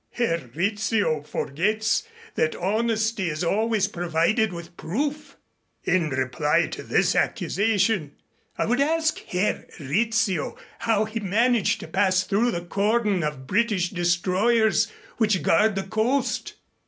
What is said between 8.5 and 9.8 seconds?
I would ask Herr